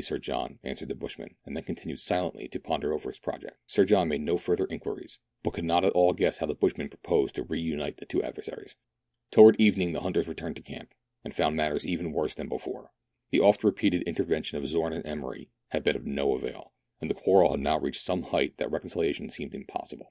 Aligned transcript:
Sir 0.00 0.18
John," 0.18 0.60
answered 0.62 0.86
the 0.88 0.94
bushman, 0.94 1.34
and 1.44 1.56
then 1.56 1.64
continued 1.64 1.98
silently 1.98 2.46
to' 2.50 2.60
ponder 2.60 2.92
over 2.92 3.10
his 3.10 3.18
project. 3.18 3.56
Sir 3.66 3.84
John 3.84 4.06
made 4.06 4.20
no 4.20 4.36
further 4.36 4.66
inquiries, 4.70 5.18
but 5.42 5.54
could 5.54 5.64
not 5.64 5.84
at 5.84 5.92
all 5.92 6.12
guess 6.12 6.38
how 6.38 6.46
the 6.46 6.54
bushman 6.54 6.88
proposed 6.88 7.34
to 7.34 7.42
re 7.42 7.58
unite 7.60 7.96
the 7.96 8.06
two 8.06 8.22
adversaries. 8.22 8.76
Towards 9.32 9.58
evening 9.58 9.94
the 9.94 10.02
hunters 10.02 10.28
returned 10.28 10.54
to 10.54 10.62
camp, 10.62 10.94
and 11.24 11.34
124 11.34 11.34
meridiana; 11.34 11.34
the 11.34 11.34
advent 11.34 11.34
jrls 11.34 11.34
of 11.34 11.36
found 11.36 11.56
matters 11.56 11.86
even 11.86 12.12
worse 12.12 12.34
than 12.34 12.48
before. 12.48 12.90
The 13.30 13.40
oft 13.40 13.64
repeated 13.64 14.02
intervention 14.04 14.56
of 14.58 14.68
Zorn 14.68 14.92
and 14.92 15.04
Emery 15.04 15.50
had 15.70 15.82
been 15.82 15.96
of 15.96 16.06
no 16.06 16.36
avail, 16.36 16.74
and 17.00 17.10
the 17.10 17.14
quarrel 17.16 17.50
had 17.50 17.58
now 17.58 17.80
reached 17.80 18.04
such 18.06 18.18
a 18.20 18.26
height 18.26 18.56
that 18.58 18.70
reconcilia 18.70 19.12
tion 19.16 19.30
seemed 19.30 19.52
impossible. 19.56 20.06